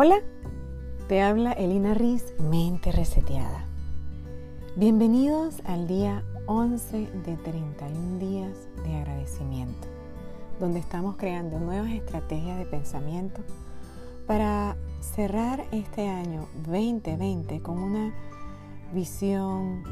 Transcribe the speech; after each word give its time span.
Hola, 0.00 0.20
te 1.08 1.22
habla 1.22 1.50
Elina 1.50 1.92
Riz, 1.92 2.22
mente 2.38 2.92
reseteada. 2.92 3.64
Bienvenidos 4.76 5.60
al 5.64 5.88
día 5.88 6.22
11 6.46 7.10
de 7.26 7.36
31 7.38 8.18
días 8.20 8.56
de 8.84 8.94
agradecimiento, 8.94 9.88
donde 10.60 10.78
estamos 10.78 11.16
creando 11.16 11.58
nuevas 11.58 11.90
estrategias 11.90 12.58
de 12.58 12.66
pensamiento 12.66 13.40
para 14.28 14.76
cerrar 15.00 15.64
este 15.72 16.08
año 16.08 16.46
2020 16.64 17.60
con 17.60 17.78
una 17.80 18.14
visión 18.94 19.82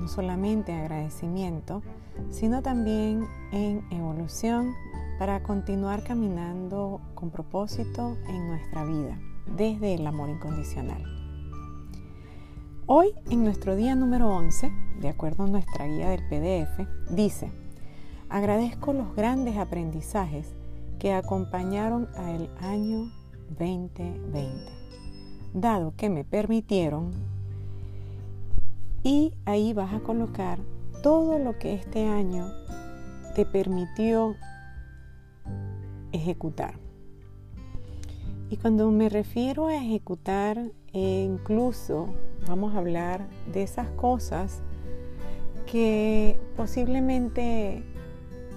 no 0.00 0.08
solamente 0.08 0.72
de 0.72 0.78
agradecimiento, 0.78 1.82
sino 2.30 2.62
también 2.62 3.28
en 3.52 3.84
evolución 3.90 4.72
para 5.18 5.42
continuar 5.42 6.04
caminando 6.04 7.02
con 7.14 7.28
propósito 7.28 8.16
en 8.28 8.48
nuestra 8.48 8.86
vida 8.86 9.18
desde 9.46 9.94
el 9.94 10.06
amor 10.06 10.30
incondicional. 10.30 11.02
Hoy, 12.86 13.14
en 13.30 13.44
nuestro 13.44 13.76
día 13.76 13.94
número 13.94 14.28
11, 14.28 14.70
de 15.00 15.08
acuerdo 15.08 15.44
a 15.44 15.46
nuestra 15.46 15.86
guía 15.86 16.10
del 16.10 16.26
PDF, 16.28 16.86
dice, 17.10 17.50
agradezco 18.28 18.92
los 18.92 19.14
grandes 19.14 19.56
aprendizajes 19.56 20.54
que 20.98 21.12
acompañaron 21.12 22.08
al 22.16 22.50
año 22.60 23.10
2020, 23.58 24.72
dado 25.54 25.94
que 25.96 26.10
me 26.10 26.24
permitieron, 26.24 27.12
y 29.02 29.34
ahí 29.44 29.72
vas 29.72 29.92
a 29.94 30.00
colocar 30.00 30.58
todo 31.02 31.38
lo 31.38 31.58
que 31.58 31.74
este 31.74 32.06
año 32.06 32.46
te 33.34 33.44
permitió 33.46 34.36
ejecutar. 36.12 36.81
Y 38.52 38.58
cuando 38.58 38.90
me 38.90 39.08
refiero 39.08 39.68
a 39.68 39.76
ejecutar, 39.76 40.58
e 40.92 41.22
incluso 41.22 42.08
vamos 42.46 42.74
a 42.74 42.80
hablar 42.80 43.26
de 43.50 43.62
esas 43.62 43.88
cosas 43.92 44.60
que 45.64 46.38
posiblemente 46.54 47.82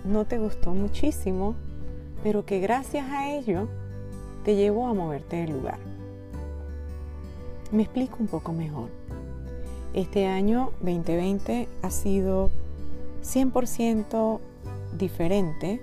no 0.03 0.25
te 0.25 0.37
gustó 0.37 0.73
muchísimo, 0.73 1.55
pero 2.23 2.45
que 2.45 2.59
gracias 2.59 3.09
a 3.09 3.31
ello 3.31 3.69
te 4.43 4.57
llevó 4.57 4.87
a 4.87 4.93
moverte 4.93 5.37
del 5.37 5.51
lugar. 5.53 5.79
Me 7.71 7.83
explico 7.83 8.17
un 8.19 8.27
poco 8.27 8.51
mejor. 8.51 8.89
Este 9.93 10.27
año 10.27 10.71
2020 10.81 11.69
ha 11.81 11.89
sido 11.89 12.51
100% 13.23 14.41
diferente. 14.97 15.81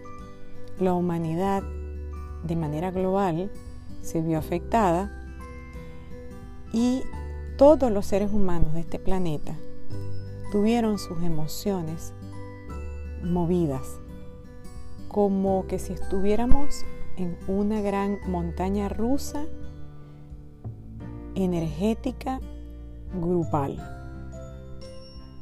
La 0.78 0.92
humanidad 0.92 1.62
de 2.44 2.56
manera 2.56 2.90
global 2.90 3.50
se 4.02 4.20
vio 4.20 4.38
afectada. 4.38 5.10
Y 6.72 7.02
todos 7.56 7.90
los 7.90 8.06
seres 8.06 8.32
humanos 8.32 8.74
de 8.74 8.80
este 8.80 8.98
planeta 8.98 9.54
tuvieron 10.50 10.98
sus 10.98 11.22
emociones 11.22 12.12
movidas, 13.22 14.00
como 15.08 15.66
que 15.66 15.78
si 15.78 15.92
estuviéramos 15.92 16.84
en 17.16 17.36
una 17.46 17.80
gran 17.80 18.18
montaña 18.26 18.88
rusa 18.88 19.44
energética 21.34 22.40
grupal, 23.20 23.78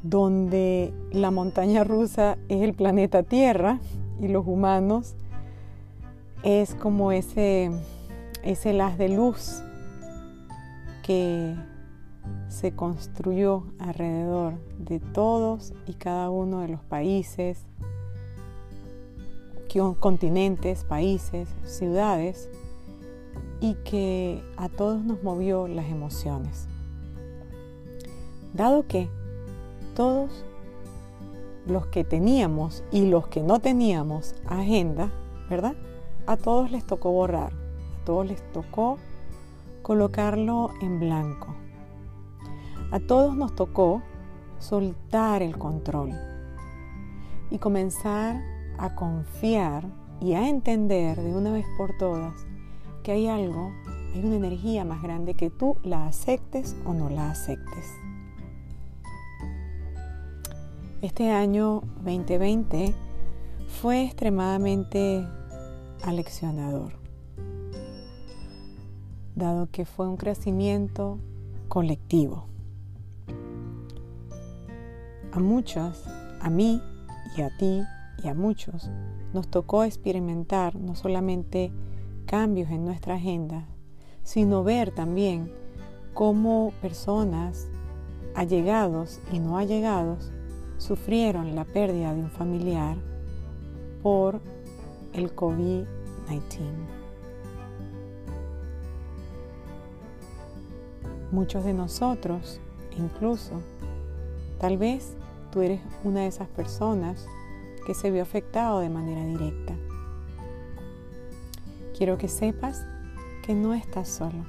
donde 0.03 0.93
la 1.11 1.31
montaña 1.31 1.83
rusa 1.83 2.37
es 2.49 2.61
el 2.61 2.73
planeta 2.73 3.23
Tierra 3.23 3.79
y 4.19 4.27
los 4.27 4.45
humanos 4.45 5.15
es 6.43 6.75
como 6.75 7.11
ese 7.11 7.71
es 8.43 8.65
el 8.65 8.81
haz 8.81 8.97
de 8.97 9.09
luz 9.09 9.61
que 11.03 11.55
se 12.47 12.75
construyó 12.75 13.63
alrededor 13.79 14.53
de 14.77 14.99
todos 14.99 15.73
y 15.87 15.93
cada 15.93 16.29
uno 16.29 16.61
de 16.61 16.67
los 16.67 16.81
países, 16.81 17.65
continentes, 19.99 20.83
países, 20.83 21.47
ciudades, 21.63 22.49
y 23.61 23.75
que 23.85 24.43
a 24.57 24.69
todos 24.69 25.03
nos 25.03 25.23
movió 25.23 25.67
las 25.67 25.85
emociones. 25.85 26.67
Dado 28.53 28.85
que 28.87 29.07
todos 29.95 30.43
los 31.67 31.85
que 31.87 32.03
teníamos 32.03 32.83
y 32.91 33.05
los 33.05 33.27
que 33.27 33.43
no 33.43 33.59
teníamos 33.59 34.35
agenda, 34.47 35.09
¿verdad? 35.49 35.75
A 36.25 36.37
todos 36.37 36.71
les 36.71 36.85
tocó 36.85 37.11
borrar 37.11 37.53
todos 38.03 38.27
les 38.27 38.41
tocó 38.51 38.97
colocarlo 39.81 40.71
en 40.81 40.99
blanco. 40.99 41.55
A 42.91 42.99
todos 42.99 43.35
nos 43.35 43.55
tocó 43.55 44.01
soltar 44.59 45.41
el 45.41 45.57
control 45.57 46.11
y 47.49 47.57
comenzar 47.57 48.41
a 48.77 48.95
confiar 48.95 49.85
y 50.19 50.33
a 50.33 50.47
entender 50.47 51.19
de 51.19 51.35
una 51.35 51.51
vez 51.51 51.65
por 51.77 51.97
todas 51.97 52.33
que 53.03 53.11
hay 53.11 53.27
algo, 53.27 53.71
hay 54.13 54.23
una 54.23 54.35
energía 54.35 54.85
más 54.85 55.01
grande 55.01 55.33
que 55.33 55.49
tú 55.49 55.77
la 55.83 56.07
aceptes 56.07 56.75
o 56.85 56.93
no 56.93 57.09
la 57.09 57.31
aceptes. 57.31 57.91
Este 61.01 61.31
año 61.31 61.81
2020 62.03 62.93
fue 63.81 64.03
extremadamente 64.03 65.25
aleccionador 66.03 67.00
dado 69.41 69.69
que 69.71 69.85
fue 69.85 70.07
un 70.07 70.17
crecimiento 70.17 71.17
colectivo. 71.67 72.45
A 75.31 75.39
muchos, 75.39 76.05
a 76.39 76.49
mí 76.49 76.81
y 77.35 77.41
a 77.41 77.49
ti 77.57 77.81
y 78.23 78.27
a 78.27 78.33
muchos, 78.33 78.89
nos 79.33 79.47
tocó 79.47 79.83
experimentar 79.83 80.75
no 80.75 80.95
solamente 80.95 81.71
cambios 82.25 82.69
en 82.69 82.85
nuestra 82.85 83.15
agenda, 83.15 83.65
sino 84.23 84.63
ver 84.63 84.91
también 84.91 85.51
cómo 86.13 86.71
personas 86.81 87.67
allegados 88.35 89.19
y 89.31 89.39
no 89.39 89.57
allegados 89.57 90.31
sufrieron 90.77 91.55
la 91.55 91.65
pérdida 91.65 92.13
de 92.13 92.21
un 92.21 92.29
familiar 92.29 92.97
por 94.03 94.41
el 95.13 95.35
COVID-19. 95.35 97.00
Muchos 101.31 101.63
de 101.63 101.73
nosotros, 101.73 102.59
incluso, 102.97 103.61
tal 104.59 104.77
vez 104.77 105.15
tú 105.51 105.61
eres 105.61 105.79
una 106.03 106.21
de 106.21 106.27
esas 106.27 106.49
personas 106.49 107.25
que 107.85 107.93
se 107.93 108.11
vio 108.11 108.21
afectado 108.21 108.79
de 108.81 108.89
manera 108.89 109.25
directa. 109.25 109.73
Quiero 111.97 112.17
que 112.17 112.27
sepas 112.27 112.85
que 113.43 113.55
no 113.55 113.73
estás 113.73 114.09
solo. 114.09 114.45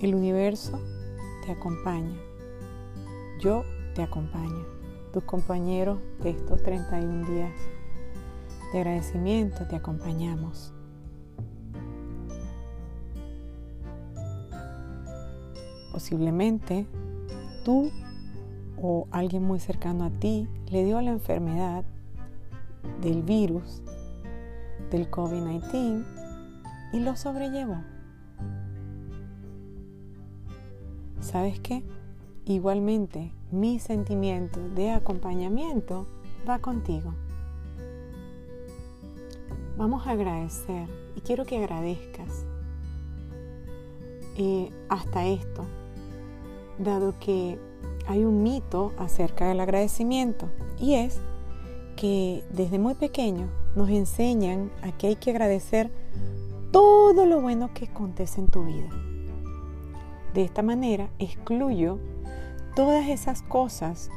El 0.00 0.14
universo 0.14 0.78
te 1.44 1.52
acompaña. 1.52 2.16
Yo 3.40 3.64
te 3.94 4.02
acompaño. 4.02 4.66
Tus 5.12 5.24
compañeros 5.24 5.98
de 6.22 6.30
estos 6.30 6.62
31 6.62 7.28
días 7.30 7.52
de 8.72 8.80
agradecimiento 8.80 9.66
te 9.66 9.76
acompañamos. 9.76 10.72
Posiblemente 15.98 16.86
tú 17.64 17.90
o 18.80 19.08
alguien 19.10 19.42
muy 19.42 19.58
cercano 19.58 20.04
a 20.04 20.10
ti 20.10 20.46
le 20.70 20.84
dio 20.84 21.00
la 21.00 21.10
enfermedad 21.10 21.84
del 23.02 23.24
virus 23.24 23.82
del 24.92 25.10
COVID-19 25.10 26.04
y 26.92 27.00
lo 27.00 27.16
sobrellevó. 27.16 27.82
¿Sabes 31.18 31.58
qué? 31.58 31.82
Igualmente, 32.44 33.32
mi 33.50 33.80
sentimiento 33.80 34.60
de 34.76 34.92
acompañamiento 34.92 36.06
va 36.48 36.60
contigo. 36.60 37.12
Vamos 39.76 40.06
a 40.06 40.12
agradecer 40.12 40.88
y 41.16 41.22
quiero 41.22 41.44
que 41.44 41.58
agradezcas 41.58 42.46
eh, 44.36 44.70
hasta 44.88 45.26
esto, 45.26 45.66
dado 46.78 47.18
que 47.18 47.58
hay 48.06 48.24
un 48.24 48.42
mito 48.42 48.92
acerca 48.98 49.48
del 49.48 49.60
agradecimiento 49.60 50.48
y 50.78 50.94
es 50.94 51.20
que 51.96 52.44
desde 52.50 52.78
muy 52.78 52.94
pequeño 52.94 53.48
nos 53.74 53.90
enseñan 53.90 54.70
a 54.82 54.92
que 54.92 55.08
hay 55.08 55.16
que 55.16 55.30
agradecer 55.30 55.90
todo 56.70 57.26
lo 57.26 57.40
bueno 57.40 57.72
que 57.74 57.86
acontece 57.86 58.40
en 58.40 58.48
tu 58.48 58.64
vida. 58.64 58.88
De 60.34 60.42
esta 60.42 60.62
manera 60.62 61.10
excluyo 61.18 61.98
todas 62.76 63.08
esas 63.08 63.42
cosas 63.42 64.10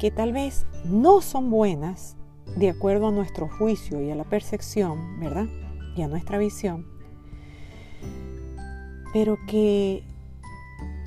que 0.00 0.10
tal 0.10 0.32
vez 0.32 0.66
no 0.84 1.20
son 1.20 1.50
buenas 1.50 2.16
de 2.56 2.70
acuerdo 2.70 3.08
a 3.08 3.12
nuestro 3.12 3.48
juicio 3.48 4.02
y 4.02 4.10
a 4.10 4.16
la 4.16 4.24
percepción, 4.24 5.20
¿verdad? 5.20 5.46
Y 5.96 6.02
a 6.02 6.08
nuestra 6.08 6.38
visión. 6.38 6.86
pero 9.12 9.38
que 9.46 10.02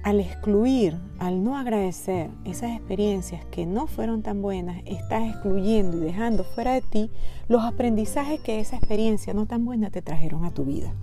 al 0.05 0.19
excluir, 0.19 0.99
al 1.17 1.43
no 1.43 1.57
agradecer 1.57 2.29
esas 2.43 2.77
experiencias 2.77 3.43
que 3.45 3.65
no 3.65 3.87
fueron 3.87 4.21
tan 4.21 4.39
buenas, 4.39 4.83
estás 4.85 5.23
excluyendo 5.23 5.97
y 5.97 6.01
dejando 6.01 6.43
fuera 6.43 6.73
de 6.73 6.83
ti 6.83 7.11
los 7.47 7.63
aprendizajes 7.63 8.39
que 8.39 8.59
esa 8.59 8.75
experiencia 8.75 9.33
no 9.33 9.47
tan 9.47 9.65
buena 9.65 9.89
te 9.89 10.03
trajeron 10.03 10.45
a 10.45 10.53
tu 10.53 10.63
vida. 10.63 10.93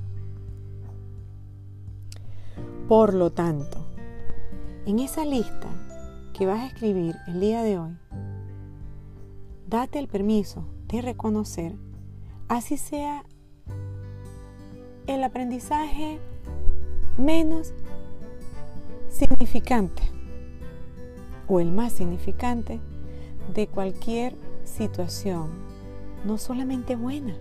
Por 2.86 3.14
lo 3.14 3.32
tanto, 3.32 3.84
en 4.86 5.00
esa 5.00 5.24
lista 5.24 5.68
que 6.32 6.46
vas 6.46 6.60
a 6.60 6.66
escribir 6.68 7.16
el 7.26 7.40
día 7.40 7.64
de 7.64 7.80
hoy, 7.80 7.98
date 9.66 9.98
el 9.98 10.06
permiso 10.06 10.64
de 10.86 11.02
reconocer, 11.02 11.74
así 12.46 12.76
sea 12.76 13.24
el 15.08 15.24
aprendizaje 15.24 16.20
menos 17.18 17.74
significante 19.12 20.02
o 21.48 21.60
el 21.60 21.70
más 21.70 21.92
significante 21.92 22.80
de 23.54 23.66
cualquier 23.66 24.34
situación, 24.64 25.50
no 26.24 26.38
solamente 26.38 26.96
buena, 26.96 27.36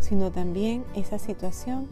sino 0.00 0.30
también 0.30 0.84
esa 0.94 1.18
situación 1.18 1.88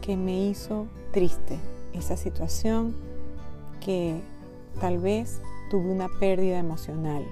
que 0.00 0.16
me 0.16 0.46
hizo 0.46 0.86
triste, 1.12 1.58
esa 1.92 2.16
situación 2.16 2.94
que 3.84 4.20
tal 4.80 4.98
vez 4.98 5.40
tuve 5.70 5.90
una 5.90 6.08
pérdida 6.20 6.58
emocional. 6.58 7.24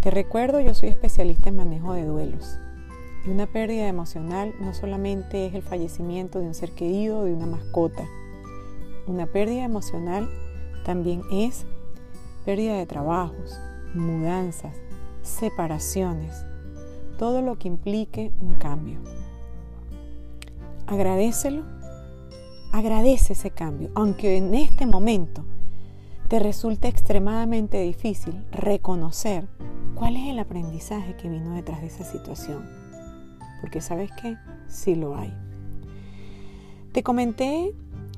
Te 0.00 0.10
recuerdo, 0.10 0.60
yo 0.60 0.74
soy 0.74 0.90
especialista 0.90 1.48
en 1.48 1.56
manejo 1.56 1.92
de 1.94 2.04
duelos. 2.04 2.58
Y 3.26 3.30
una 3.30 3.46
pérdida 3.46 3.88
emocional 3.88 4.54
no 4.60 4.72
solamente 4.72 5.46
es 5.46 5.54
el 5.54 5.62
fallecimiento 5.62 6.38
de 6.38 6.46
un 6.46 6.54
ser 6.54 6.70
querido 6.72 7.20
o 7.20 7.24
de 7.24 7.34
una 7.34 7.46
mascota, 7.46 8.04
una 9.06 9.26
pérdida 9.26 9.64
emocional 9.64 10.28
también 10.84 11.22
es 11.30 11.66
pérdida 12.44 12.74
de 12.74 12.86
trabajos, 12.86 13.58
mudanzas, 13.94 14.74
separaciones, 15.22 16.44
todo 17.18 17.42
lo 17.42 17.58
que 17.58 17.68
implique 17.68 18.32
un 18.40 18.54
cambio. 18.54 19.00
Agradecelo, 20.86 21.64
agradece 22.72 23.32
ese 23.32 23.50
cambio, 23.50 23.90
aunque 23.94 24.36
en 24.36 24.54
este 24.54 24.86
momento 24.86 25.44
te 26.28 26.38
resulte 26.38 26.88
extremadamente 26.88 27.80
difícil 27.80 28.44
reconocer 28.50 29.48
cuál 29.94 30.16
es 30.16 30.28
el 30.28 30.38
aprendizaje 30.38 31.16
que 31.16 31.28
vino 31.28 31.54
detrás 31.54 31.80
de 31.80 31.86
esa 31.88 32.04
situación. 32.04 32.64
Porque 33.60 33.80
sabes 33.80 34.10
que 34.20 34.36
sí 34.68 34.94
lo 34.94 35.16
hay. 35.16 35.32
Te 36.92 37.02
comenté 37.02 37.74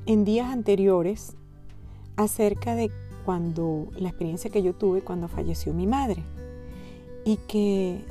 en 0.09 0.25
días 0.25 0.49
anteriores 0.49 1.37
acerca 2.15 2.73
de 2.73 2.89
cuando 3.25 3.89
la 3.95 4.09
experiencia 4.09 4.49
que 4.49 4.63
yo 4.63 4.73
tuve 4.73 5.03
cuando 5.03 5.27
falleció 5.27 5.71
mi 5.71 5.85
madre 5.85 6.23
y 7.25 7.37
que 7.47 8.03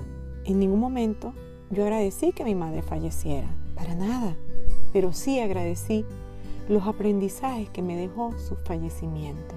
en 0.45 0.61
ningún 0.61 0.79
momento 0.79 1.33
yo 1.73 1.83
agradecí 1.83 2.31
que 2.31 2.45
mi 2.45 2.55
madre 2.55 2.83
falleciera, 2.83 3.49
para 3.75 3.97
nada, 3.97 4.37
pero 4.93 5.13
sí 5.13 5.41
agradecí 5.41 6.05
los 6.69 6.87
aprendizajes 6.87 7.69
que 7.71 7.83
me 7.83 7.97
dejó 7.97 8.31
su 8.39 8.55
fallecimiento. 8.55 9.57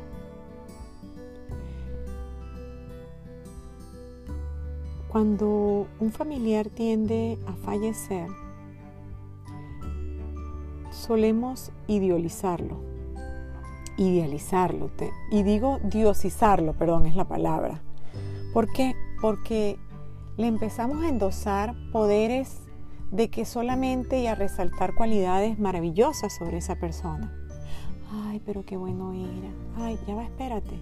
Cuando 5.10 5.86
un 6.00 6.12
familiar 6.12 6.70
tiende 6.70 7.38
a 7.46 7.54
fallecer, 7.54 8.28
solemos 11.12 11.74
idealizarlo, 11.88 12.78
idealizarlo, 13.98 14.90
y 15.30 15.44
digo 15.44 15.80
diosizarlo, 15.84 16.72
perdón, 16.72 17.06
es 17.06 17.18
la 17.18 17.28
palabra. 17.28 17.82
¿Por 18.54 18.72
qué? 18.72 18.96
Porque 19.22 19.78
le 20.38 20.48
empezamos 20.48 21.04
a 21.04 21.10
endosar 21.10 21.76
poderes 21.92 22.60
de 23.12 23.30
que 23.30 23.44
solamente 23.44 24.22
y 24.22 24.28
a 24.28 24.36
resaltar 24.36 24.96
cualidades 24.96 25.60
maravillosas 25.60 26.34
sobre 26.34 26.60
esa 26.60 26.76
persona. 26.76 27.38
Ay, 28.30 28.42
pero 28.46 28.64
qué 28.64 28.78
bueno 28.78 29.12
era. 29.12 29.84
Ay, 29.86 30.00
ya 30.08 30.16
va, 30.16 30.24
espérate. 30.24 30.80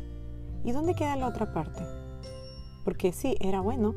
¿Y 0.64 0.74
dónde 0.74 0.94
queda 0.94 1.16
la 1.16 1.26
otra 1.26 1.52
parte? 1.56 1.82
Porque 2.86 3.14
sí, 3.14 3.36
era 3.40 3.62
bueno, 3.62 3.96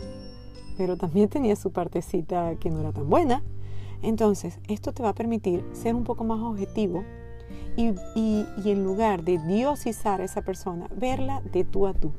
pero 0.78 0.96
también 0.96 1.28
tenía 1.28 1.56
su 1.56 1.72
partecita 1.72 2.56
que 2.56 2.70
no 2.70 2.80
era 2.80 2.92
tan 2.92 3.10
buena. 3.10 3.42
Entonces, 4.02 4.58
esto 4.68 4.92
te 4.92 5.02
va 5.02 5.10
a 5.10 5.14
permitir 5.14 5.64
ser 5.72 5.94
un 5.94 6.04
poco 6.04 6.24
más 6.24 6.40
objetivo 6.40 7.04
y, 7.76 7.94
en 8.64 8.84
lugar 8.84 9.24
de 9.24 9.38
diosizar 9.38 10.20
a 10.20 10.24
esa 10.24 10.42
persona, 10.42 10.88
verla 10.94 11.40
de 11.52 11.64
tú 11.64 11.86
a 11.86 11.94
tú 11.94 12.12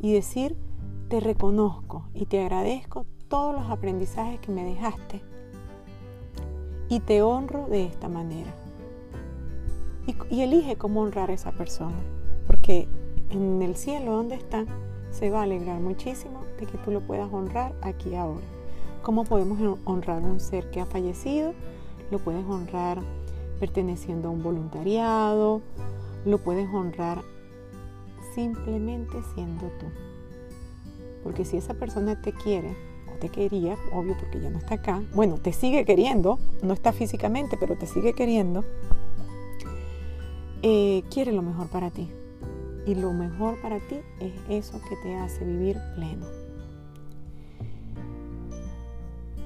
y 0.00 0.12
decir, 0.12 0.56
te 1.08 1.20
reconozco 1.20 2.04
y 2.14 2.26
te 2.26 2.40
agradezco 2.40 3.06
todos 3.28 3.54
los 3.54 3.70
aprendizajes 3.70 4.40
que 4.40 4.52
me 4.52 4.64
dejaste 4.64 5.22
y 6.88 7.00
te 7.00 7.22
honro 7.22 7.66
de 7.66 7.86
esta 7.86 8.08
manera. 8.08 8.54
Y, 10.30 10.42
elige 10.42 10.76
cómo 10.76 11.00
honrar 11.00 11.30
a 11.30 11.34
esa 11.34 11.52
persona, 11.52 11.96
porque 12.46 12.86
en 13.30 13.62
el 13.62 13.74
cielo 13.74 14.12
donde 14.12 14.34
está, 14.34 14.66
se 15.10 15.30
va 15.30 15.40
a 15.40 15.42
alegrar 15.44 15.80
muchísimo 15.80 16.42
de 16.60 16.66
que 16.66 16.76
tú 16.78 16.90
lo 16.90 17.00
puedas 17.00 17.32
honrar 17.32 17.74
aquí 17.82 18.14
ahora. 18.14 18.53
¿Cómo 19.04 19.24
podemos 19.24 19.78
honrar 19.84 20.22
un 20.22 20.40
ser 20.40 20.70
que 20.70 20.80
ha 20.80 20.86
fallecido? 20.86 21.52
Lo 22.10 22.20
puedes 22.20 22.42
honrar 22.46 23.02
perteneciendo 23.60 24.28
a 24.28 24.30
un 24.30 24.42
voluntariado, 24.42 25.60
lo 26.24 26.38
puedes 26.38 26.66
honrar 26.72 27.20
simplemente 28.34 29.18
siendo 29.34 29.66
tú. 29.78 29.86
Porque 31.22 31.44
si 31.44 31.58
esa 31.58 31.74
persona 31.74 32.22
te 32.22 32.32
quiere 32.32 32.74
o 33.14 33.18
te 33.18 33.28
quería, 33.28 33.76
obvio 33.92 34.16
porque 34.18 34.40
ya 34.40 34.48
no 34.48 34.56
está 34.56 34.76
acá, 34.76 35.02
bueno, 35.14 35.36
te 35.36 35.52
sigue 35.52 35.84
queriendo, 35.84 36.38
no 36.62 36.72
está 36.72 36.94
físicamente, 36.94 37.58
pero 37.60 37.76
te 37.76 37.86
sigue 37.86 38.14
queriendo, 38.14 38.64
eh, 40.62 41.02
quiere 41.10 41.32
lo 41.32 41.42
mejor 41.42 41.68
para 41.68 41.90
ti. 41.90 42.10
Y 42.86 42.94
lo 42.94 43.12
mejor 43.12 43.60
para 43.60 43.80
ti 43.80 44.00
es 44.20 44.32
eso 44.48 44.80
que 44.88 44.96
te 44.96 45.14
hace 45.16 45.44
vivir 45.44 45.76
pleno. 45.94 46.43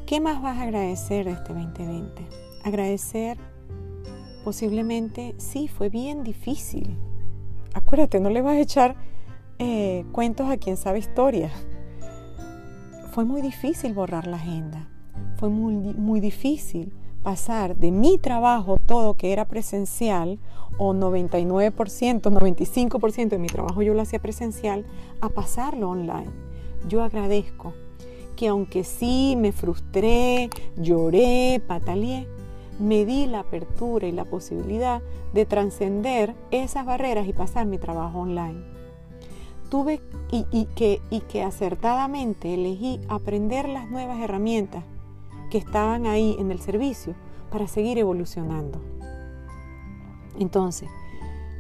¿Qué 0.09 0.23
más 0.23 0.41
vas 0.41 0.57
a 0.57 0.63
agradecer 0.63 1.27
de 1.27 1.33
este 1.33 1.53
2020? 1.53 2.27
Agradecer 2.65 3.37
posiblemente, 4.43 5.35
sí, 5.37 5.69
fue 5.69 5.91
bien 5.91 6.25
difícil. 6.25 6.97
Acuérdate, 7.75 8.19
no 8.19 8.31
le 8.31 8.41
vas 8.41 8.55
a 8.55 8.61
echar 8.61 8.97
eh, 9.59 10.07
cuentos 10.13 10.49
a 10.49 10.57
quien 10.57 10.79
sabe 10.79 10.99
historia. 10.99 11.51
Fue 13.13 13.27
muy 13.27 13.43
difícil 13.43 13.93
borrar 13.93 14.27
la 14.27 14.39
agenda. 14.39 14.89
Fue 15.37 15.51
muy, 15.51 15.75
muy 15.75 16.21
difícil 16.21 16.91
pasar 17.23 17.77
de 17.77 17.91
mi 17.91 18.17
trabajo, 18.17 18.79
todo 18.87 19.13
que 19.13 19.35
era 19.35 19.45
presencial, 19.45 20.39
o 20.79 20.95
99%, 20.95 22.23
95% 22.23 23.29
de 23.29 23.39
mi 23.39 23.49
trabajo 23.49 23.83
yo 23.83 23.93
lo 23.93 24.01
hacía 24.01 24.21
presencial, 24.21 24.87
a 25.21 25.29
pasarlo 25.29 25.91
online. 25.91 26.31
Yo 26.89 27.03
agradezco 27.03 27.75
que 28.39 28.47
aunque 28.47 28.85
sí 28.85 29.35
me 29.37 29.51
frustré, 29.51 30.49
lloré, 30.77 31.61
pataleé, 31.67 32.29
me 32.79 33.05
di 33.05 33.27
la 33.27 33.41
apertura 33.41 34.07
y 34.07 34.13
la 34.13 34.27
posibilidad 34.27 35.03
de 35.35 35.45
trascender 35.45 36.37
esas 36.53 36.87
barreras 36.87 37.27
y 37.27 37.33
pasar 37.33 37.67
mi 37.67 37.79
trabajo 37.79 38.21
online. 38.21 38.63
Tuve 39.71 40.01
y, 40.31 40.67
que, 40.77 41.03
y 41.11 41.23
que 41.23 41.43
acertadamente 41.43 42.55
elegí 42.55 43.01
aprender 43.09 43.69
las 43.69 43.91
nuevas 43.91 44.21
herramientas 44.21 44.85
que 45.51 45.59
estaban 45.59 46.07
ahí 46.07 46.37
en 46.39 46.53
el 46.53 46.61
servicio 46.61 47.17
para 47.51 47.67
seguir 47.67 47.99
evolucionando. 47.99 48.81
Entonces, 50.39 50.89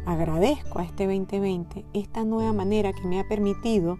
agradezco 0.07 0.79
a 0.79 0.85
este 0.85 1.09
2020 1.09 1.85
esta 1.93 2.23
nueva 2.23 2.53
manera 2.53 2.93
que 2.93 3.03
me 3.03 3.19
ha 3.19 3.27
permitido 3.27 3.99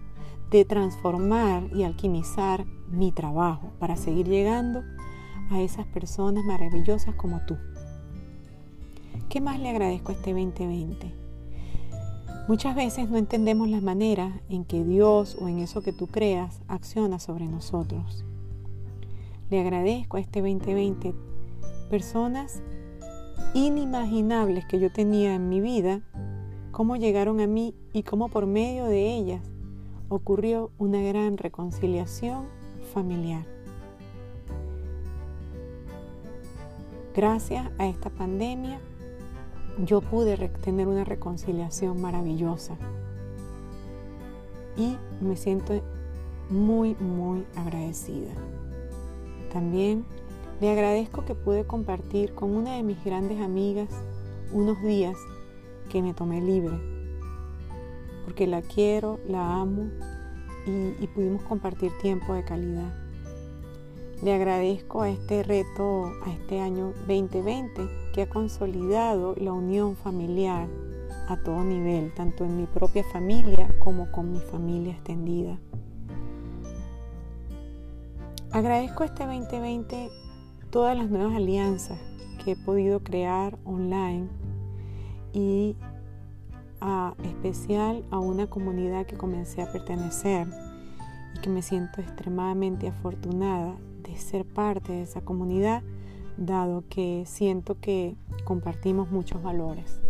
de 0.49 0.65
transformar 0.65 1.63
y 1.73 1.83
alquimizar 1.83 2.65
mi 2.89 3.11
trabajo 3.11 3.71
para 3.79 3.95
seguir 3.95 4.27
llegando 4.27 4.83
a 5.51 5.61
esas 5.61 5.85
personas 5.87 6.43
maravillosas 6.45 7.15
como 7.15 7.41
tú. 7.45 7.57
¿Qué 9.29 9.41
más 9.41 9.59
le 9.59 9.69
agradezco 9.69 10.11
a 10.11 10.15
este 10.15 10.33
2020? 10.33 11.13
Muchas 12.47 12.75
veces 12.75 13.09
no 13.09 13.17
entendemos 13.17 13.69
la 13.69 13.79
manera 13.79 14.41
en 14.49 14.65
que 14.65 14.83
Dios 14.83 15.37
o 15.39 15.47
en 15.47 15.59
eso 15.59 15.83
que 15.83 15.93
tú 15.93 16.07
creas 16.07 16.61
acciona 16.67 17.19
sobre 17.19 17.45
nosotros. 17.45 18.25
Le 19.51 19.59
agradezco 19.59 20.17
a 20.17 20.19
este 20.19 20.41
2020 20.41 21.13
personas 21.91 22.63
inimaginables 23.53 24.65
que 24.65 24.79
yo 24.79 24.91
tenía 24.91 25.35
en 25.35 25.47
mi 25.47 25.61
vida, 25.61 26.01
cómo 26.71 26.95
llegaron 26.95 27.39
a 27.39 27.47
mí 27.47 27.75
y 27.93 28.01
cómo 28.01 28.29
por 28.29 28.47
medio 28.47 28.85
de 28.85 29.15
ellas 29.15 29.48
ocurrió 30.09 30.71
una 30.77 31.01
gran 31.01 31.37
reconciliación 31.37 32.47
familiar. 32.93 33.45
gracias 37.19 37.69
a 37.77 37.85
esta 37.85 38.09
pandemia 38.09 38.79
yo 39.83 39.99
pude 39.99 40.37
tener 40.63 40.87
una 40.87 41.03
reconciliación 41.03 41.99
maravillosa 42.01 42.77
y 44.77 44.97
me 45.19 45.35
siento 45.35 45.81
muy, 46.49 46.95
muy 46.95 47.45
agradecida. 47.57 48.31
También 49.51 50.05
le 50.61 50.71
agradezco 50.71 51.25
que 51.25 51.35
pude 51.35 51.65
compartir 51.65 52.33
con 52.33 52.55
una 52.55 52.77
de 52.77 52.83
mis 52.83 53.03
grandes 53.03 53.41
amigas 53.41 53.89
unos 54.53 54.81
días 54.81 55.17
que 55.89 56.01
me 56.01 56.13
tomé 56.13 56.39
libre, 56.39 56.79
porque 58.29 58.45
la 58.45 58.61
quiero, 58.61 59.19
la 59.27 59.55
amo 59.59 59.89
y, 60.67 61.07
pudimos 61.07 61.41
compartir 61.41 61.91
tiempo 61.99 62.35
de 62.35 62.43
calidad. 62.43 62.93
Le 64.21 64.35
agradezco 64.35 65.01
a 65.01 65.09
este 65.09 65.41
reto, 65.41 66.11
a 66.23 66.31
este 66.31 66.61
año 66.61 66.93
2020, 67.07 67.89
que 68.13 68.21
ha 68.21 68.29
consolidado 68.29 69.33
la 69.35 69.51
unión 69.51 69.95
familiar 69.95 70.67
a 71.27 71.37
todo 71.37 71.63
nivel, 71.63 72.13
tanto 72.13 72.45
en 72.45 72.55
mi 72.55 72.67
propia 72.67 73.03
familia 73.05 73.67
como 73.79 74.11
con 74.11 74.31
mi 74.31 74.41
familia 74.41 74.93
extendida. 74.93 75.59
Agradezco 78.51 79.05
este 79.05 79.25
2020 79.25 80.11
todas 80.69 80.95
las 80.95 81.09
nuevas 81.09 81.35
alianzas 81.35 81.97
que 82.45 82.51
he 82.51 82.55
podido 82.55 82.99
crear 82.99 83.57
online 83.65 84.27
y 85.33 85.75
a 86.81 87.15
especial 87.23 88.03
a 88.11 88.19
una 88.19 88.47
comunidad 88.47 89.05
que 89.05 89.17
comencé 89.17 89.61
a 89.61 89.71
pertenecer 89.71 90.47
y 91.35 91.39
que 91.39 91.49
me 91.49 91.61
siento 91.61 92.01
extremadamente 92.01 92.87
afortunada 92.87 93.75
de 94.03 94.17
ser 94.17 94.45
parte 94.45 94.93
de 94.93 95.01
esa 95.03 95.21
comunidad, 95.21 95.83
dado 96.37 96.83
que 96.89 97.23
siento 97.25 97.79
que 97.79 98.15
compartimos 98.45 99.11
muchos 99.11 99.41
valores. 99.43 100.01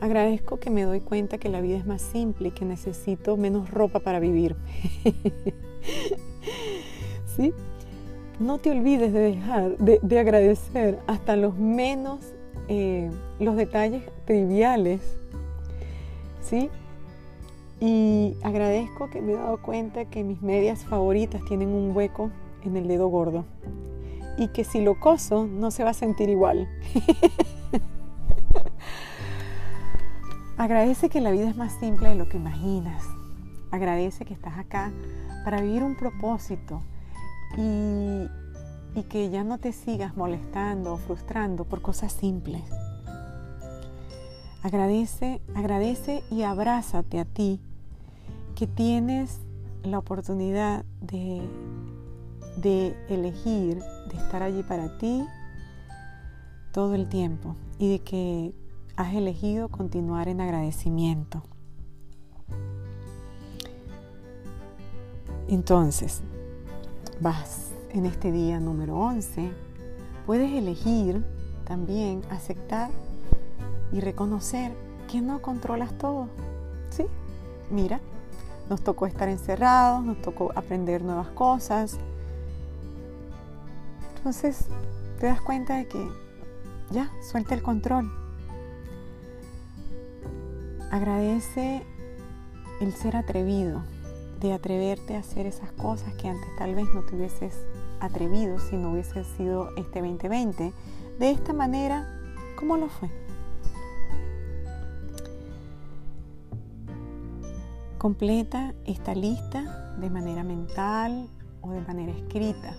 Agradezco 0.00 0.58
que 0.58 0.70
me 0.70 0.84
doy 0.84 1.00
cuenta 1.00 1.36
que 1.36 1.50
la 1.50 1.60
vida 1.60 1.76
es 1.76 1.86
más 1.86 2.00
simple 2.00 2.48
y 2.48 2.50
que 2.52 2.64
necesito 2.64 3.36
menos 3.36 3.70
ropa 3.70 4.00
para 4.00 4.18
vivir. 4.18 4.56
¿Sí? 7.36 7.52
No 8.38 8.56
te 8.56 8.70
olvides 8.70 9.12
de 9.12 9.20
dejar, 9.20 9.76
de, 9.76 10.18
agradecer 10.18 10.98
hasta 11.06 11.36
los 11.36 11.58
menos, 11.58 12.20
eh, 12.70 13.10
los 13.40 13.56
detalles 13.56 14.04
triviales. 14.26 15.00
¿Sí? 16.40 16.70
Y 17.80 18.36
agradezco 18.42 19.10
que 19.10 19.20
me 19.20 19.32
he 19.32 19.34
dado 19.34 19.60
cuenta 19.60 20.04
que 20.04 20.22
mis 20.22 20.40
medias 20.40 20.84
favoritas 20.84 21.44
tienen 21.46 21.70
un 21.70 21.96
hueco 21.96 22.30
en 22.64 22.76
el 22.76 22.86
dedo 22.86 23.08
gordo 23.08 23.44
y 24.38 24.48
que 24.48 24.62
si 24.62 24.80
lo 24.80 25.00
coso 25.00 25.46
no 25.46 25.72
se 25.72 25.82
va 25.82 25.90
a 25.90 25.94
sentir 25.94 26.28
igual. 26.28 26.68
Agradece 30.56 31.08
que 31.08 31.20
la 31.20 31.32
vida 31.32 31.48
es 31.48 31.56
más 31.56 31.72
simple 31.80 32.10
de 32.10 32.14
lo 32.14 32.28
que 32.28 32.36
imaginas. 32.36 33.02
Agradece 33.72 34.24
que 34.24 34.34
estás 34.34 34.58
acá 34.58 34.92
para 35.44 35.60
vivir 35.60 35.82
un 35.82 35.96
propósito 35.96 36.82
y, 37.56 38.28
y 38.94 39.02
que 39.04 39.30
ya 39.30 39.44
no 39.44 39.58
te 39.58 39.72
sigas 39.72 40.16
molestando 40.16 40.94
o 40.94 40.96
frustrando 40.96 41.64
por 41.64 41.82
cosas 41.82 42.12
simples. 42.12 42.62
Agradece, 44.62 45.40
agradece 45.54 46.22
y 46.30 46.42
abrázate 46.42 47.18
a 47.18 47.24
ti 47.24 47.60
que 48.54 48.66
tienes 48.66 49.40
la 49.84 49.98
oportunidad 49.98 50.84
de, 51.00 51.40
de 52.56 52.94
elegir, 53.08 53.78
de 53.78 54.16
estar 54.16 54.42
allí 54.42 54.62
para 54.62 54.98
ti 54.98 55.24
todo 56.72 56.94
el 56.94 57.08
tiempo 57.08 57.56
y 57.78 57.90
de 57.90 57.98
que 58.00 58.54
has 58.96 59.14
elegido 59.14 59.68
continuar 59.68 60.28
en 60.28 60.42
agradecimiento. 60.42 61.42
Entonces, 65.48 66.20
vas 67.20 67.69
en 67.92 68.06
este 68.06 68.30
día 68.30 68.60
número 68.60 68.96
11, 68.96 69.50
puedes 70.26 70.52
elegir 70.52 71.24
también 71.64 72.22
aceptar 72.30 72.90
y 73.92 74.00
reconocer 74.00 74.72
que 75.10 75.20
no 75.20 75.42
controlas 75.42 75.96
todo. 75.98 76.28
¿Sí? 76.90 77.06
Mira, 77.70 78.00
nos 78.68 78.82
tocó 78.82 79.06
estar 79.06 79.28
encerrados, 79.28 80.04
nos 80.04 80.20
tocó 80.22 80.52
aprender 80.54 81.02
nuevas 81.02 81.28
cosas. 81.28 81.98
Entonces 84.16 84.66
te 85.18 85.26
das 85.26 85.40
cuenta 85.40 85.76
de 85.76 85.88
que 85.88 86.08
ya, 86.90 87.10
suelta 87.22 87.54
el 87.54 87.62
control. 87.62 88.10
Agradece 90.90 91.84
el 92.80 92.92
ser 92.92 93.16
atrevido, 93.16 93.82
de 94.40 94.52
atreverte 94.52 95.16
a 95.16 95.20
hacer 95.20 95.46
esas 95.46 95.70
cosas 95.72 96.14
que 96.14 96.28
antes 96.28 96.48
tal 96.56 96.74
vez 96.74 96.86
no 96.94 97.02
te 97.02 97.14
hubieses 97.14 97.54
atrevido 98.00 98.58
si 98.58 98.76
no 98.76 98.92
hubiese 98.92 99.24
sido 99.24 99.74
este 99.76 100.00
2020. 100.00 100.72
De 101.18 101.30
esta 101.30 101.52
manera, 101.52 102.08
¿cómo 102.56 102.76
lo 102.76 102.88
fue? 102.88 103.10
Completa 107.98 108.74
esta 108.86 109.14
lista 109.14 109.94
de 109.98 110.08
manera 110.08 110.42
mental 110.42 111.28
o 111.60 111.70
de 111.70 111.82
manera 111.82 112.12
escrita. 112.12 112.74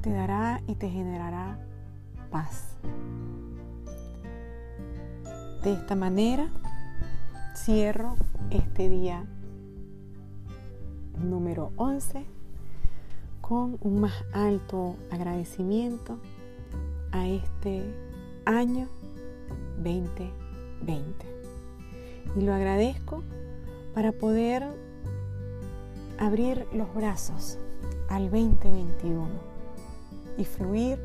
Te 0.00 0.10
dará 0.10 0.62
y 0.68 0.76
te 0.76 0.88
generará 0.88 1.58
paz. 2.30 2.76
De 5.64 5.72
esta 5.72 5.96
manera 5.96 6.48
cierro 7.56 8.14
este 8.50 8.88
día 8.88 9.24
número 11.18 11.72
11 11.76 12.35
con 13.46 13.78
un 13.80 14.00
más 14.00 14.24
alto 14.32 14.96
agradecimiento 15.10 16.18
a 17.12 17.28
este 17.28 17.84
año 18.44 18.88
2020 19.76 21.26
y 22.36 22.40
lo 22.40 22.52
agradezco 22.52 23.22
para 23.94 24.10
poder 24.10 24.66
abrir 26.18 26.66
los 26.72 26.92
brazos 26.92 27.58
al 28.08 28.30
2021 28.30 29.28
y 30.38 30.44
fluir 30.44 30.98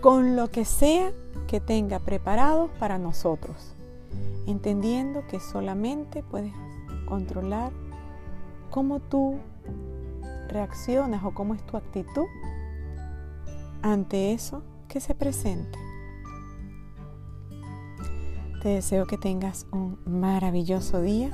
con 0.00 0.36
lo 0.36 0.50
que 0.50 0.64
sea 0.64 1.12
que 1.46 1.60
tenga 1.60 1.98
preparado 1.98 2.70
para 2.78 2.98
nosotros, 2.98 3.74
entendiendo 4.46 5.26
que 5.26 5.40
solamente 5.40 6.22
puedes 6.22 6.54
controlar 7.06 7.70
cómo 8.70 9.00
tú 9.00 9.36
reaccionas 10.48 11.24
o 11.24 11.32
cómo 11.32 11.54
es 11.54 11.64
tu 11.66 11.76
actitud 11.76 12.26
ante 13.82 14.32
eso 14.32 14.62
que 14.88 15.00
se 15.00 15.14
presente. 15.14 15.78
Te 18.62 18.70
deseo 18.70 19.06
que 19.06 19.18
tengas 19.18 19.66
un 19.72 19.98
maravilloso 20.06 21.02
día. 21.02 21.30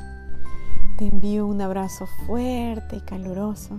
Te 0.98 1.06
envío 1.06 1.46
un 1.46 1.60
abrazo 1.60 2.06
fuerte 2.26 2.96
y 2.96 3.00
caluroso. 3.00 3.78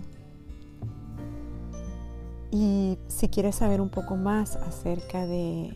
Y 2.50 2.98
si 3.08 3.28
quieres 3.28 3.56
saber 3.56 3.82
un 3.82 3.90
poco 3.90 4.16
más 4.16 4.56
acerca 4.56 5.26
de 5.26 5.74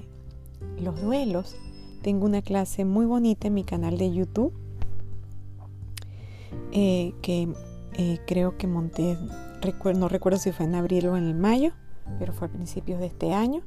los 0.79 1.01
duelos, 1.01 1.55
tengo 2.01 2.25
una 2.25 2.41
clase 2.41 2.85
muy 2.85 3.05
bonita 3.05 3.47
en 3.47 3.53
mi 3.53 3.63
canal 3.63 3.97
de 3.97 4.13
YouTube 4.13 4.53
eh, 6.71 7.13
que 7.21 7.47
eh, 7.93 8.19
creo 8.27 8.57
que 8.57 8.67
monté, 8.67 9.17
no 9.95 10.07
recuerdo 10.07 10.39
si 10.39 10.51
fue 10.51 10.65
en 10.65 10.75
abril 10.75 11.07
o 11.07 11.17
en 11.17 11.39
mayo, 11.39 11.71
pero 12.19 12.33
fue 12.33 12.47
a 12.47 12.51
principios 12.51 12.99
de 12.99 13.07
este 13.07 13.33
año. 13.33 13.61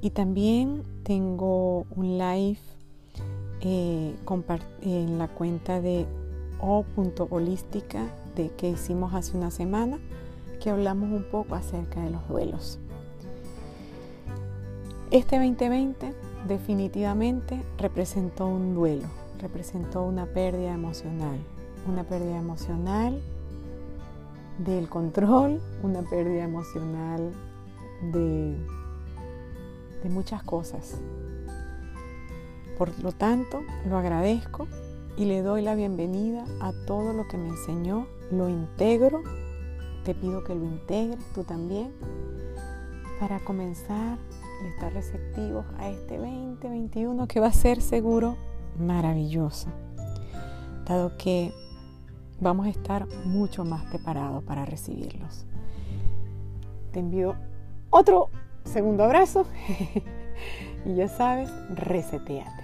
Y 0.00 0.10
también 0.10 0.82
tengo 1.02 1.86
un 1.94 2.18
live 2.18 2.58
eh, 3.60 4.14
en 4.82 5.18
la 5.18 5.28
cuenta 5.28 5.80
de 5.80 6.06
o.holística 6.60 8.06
de 8.34 8.50
que 8.50 8.70
hicimos 8.70 9.14
hace 9.14 9.36
una 9.36 9.50
semana, 9.50 9.98
que 10.60 10.70
hablamos 10.70 11.10
un 11.10 11.24
poco 11.24 11.54
acerca 11.54 12.00
de 12.00 12.10
los 12.10 12.26
duelos. 12.28 12.78
Este 15.10 15.36
2020 15.36 16.14
definitivamente 16.46 17.62
representó 17.78 18.46
un 18.46 18.74
duelo, 18.74 19.08
representó 19.40 20.02
una 20.04 20.26
pérdida 20.26 20.72
emocional, 20.72 21.38
una 21.86 22.04
pérdida 22.04 22.38
emocional 22.38 23.20
del 24.64 24.88
control, 24.88 25.60
una 25.82 26.02
pérdida 26.02 26.44
emocional 26.44 27.32
de, 28.12 28.56
de 30.02 30.08
muchas 30.08 30.42
cosas, 30.42 30.96
por 32.78 32.98
lo 33.02 33.12
tanto, 33.12 33.60
lo 33.88 33.98
agradezco 33.98 34.66
y 35.16 35.26
le 35.26 35.42
doy 35.42 35.60
la 35.60 35.74
bienvenida 35.74 36.44
a 36.60 36.72
todo 36.86 37.12
lo 37.12 37.28
que 37.28 37.36
me 37.36 37.48
enseñó, 37.48 38.06
lo 38.30 38.48
integro 38.48 39.22
te 40.04 40.14
pido 40.14 40.42
que 40.44 40.54
lo 40.54 40.64
integres 40.64 41.18
tú 41.34 41.44
también 41.44 41.92
para 43.18 43.38
comenzar 43.40 44.18
y 44.62 44.68
estar 44.68 44.92
receptivos 44.92 45.64
a 45.78 45.90
este 45.90 46.16
2021 46.16 47.28
que 47.28 47.40
va 47.40 47.48
a 47.48 47.52
ser 47.52 47.82
seguro 47.82 48.36
maravilloso, 48.78 49.68
dado 50.86 51.16
que 51.18 51.52
vamos 52.40 52.66
a 52.66 52.70
estar 52.70 53.06
mucho 53.24 53.64
más 53.64 53.84
preparados 53.86 54.42
para 54.44 54.64
recibirlos. 54.64 55.44
Te 56.92 57.00
envío 57.00 57.36
otro 57.90 58.30
segundo 58.64 59.04
abrazo 59.04 59.46
y 60.84 60.94
ya 60.94 61.08
sabes, 61.08 61.50
reseteate. 61.74 62.59